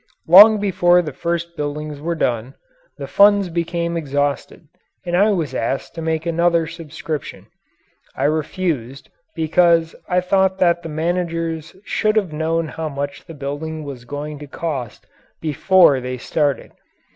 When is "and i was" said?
5.05-5.53